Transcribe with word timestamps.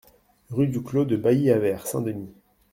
Rue 0.49 0.65
du 0.65 0.81
Clos 0.81 1.05
de 1.05 1.15
Bailly 1.15 1.51
à 1.51 1.59
Vert-Saint-Denis 1.59 2.33